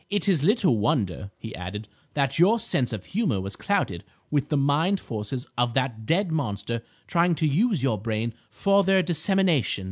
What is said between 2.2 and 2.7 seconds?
your